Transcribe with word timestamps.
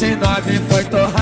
cidade 0.00 0.58
foi 0.66 0.82
torrado 0.84 1.19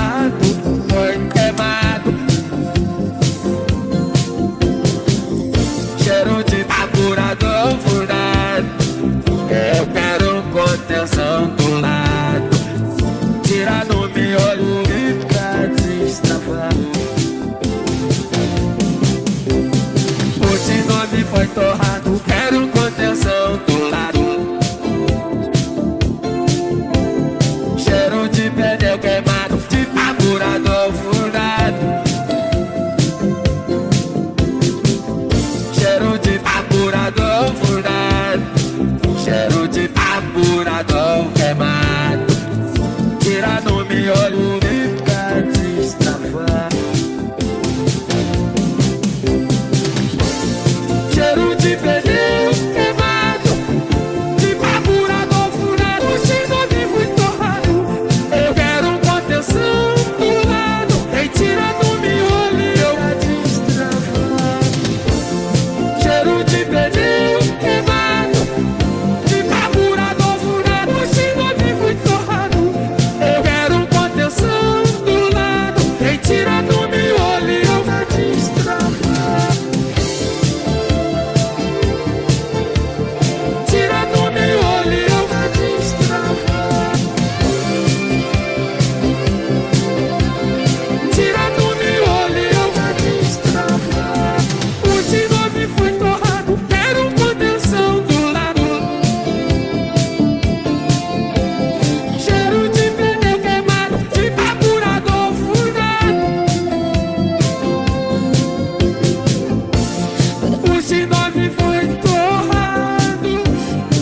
leve 111.29 111.49
foi 111.51 111.87
torrado. 112.01 113.43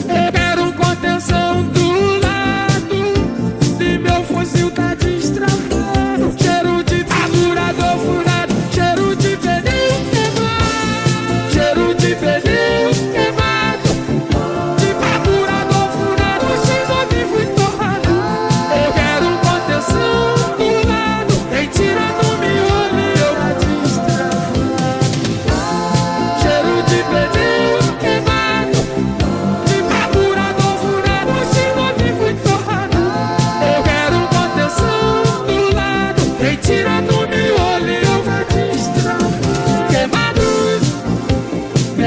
Eu 0.07 0.31
quero 0.31 0.73
contenção 0.73 1.63
do 1.63 2.19
lado 2.19 3.77
de 3.77 3.97
meu 3.99 4.23
fuzil 4.23 4.71
tá 4.71 4.93
de 4.95 5.06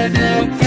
day. 0.09 0.59